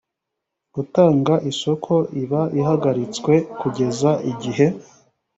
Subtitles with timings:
[0.75, 4.67] gutanga isoko iba ihagaritswe kugeza igihe